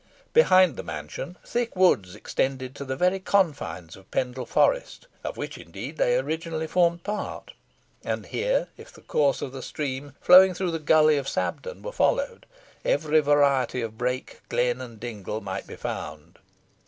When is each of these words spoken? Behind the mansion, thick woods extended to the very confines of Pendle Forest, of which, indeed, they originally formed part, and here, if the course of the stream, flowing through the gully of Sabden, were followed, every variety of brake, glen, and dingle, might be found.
Behind 0.33 0.77
the 0.77 0.81
mansion, 0.83 1.37
thick 1.45 1.75
woods 1.75 2.15
extended 2.15 2.73
to 2.73 2.83
the 2.83 2.95
very 2.95 3.19
confines 3.19 3.95
of 3.95 4.09
Pendle 4.09 4.47
Forest, 4.47 5.05
of 5.23 5.37
which, 5.37 5.59
indeed, 5.59 5.97
they 5.97 6.17
originally 6.17 6.65
formed 6.65 7.03
part, 7.03 7.51
and 8.03 8.25
here, 8.25 8.67
if 8.77 8.91
the 8.91 9.01
course 9.01 9.43
of 9.43 9.51
the 9.51 9.61
stream, 9.61 10.15
flowing 10.19 10.55
through 10.55 10.71
the 10.71 10.79
gully 10.79 11.17
of 11.17 11.29
Sabden, 11.29 11.83
were 11.83 11.91
followed, 11.91 12.47
every 12.83 13.19
variety 13.19 13.81
of 13.83 13.99
brake, 13.99 14.41
glen, 14.49 14.81
and 14.81 14.99
dingle, 14.99 15.39
might 15.39 15.67
be 15.67 15.75
found. 15.75 16.39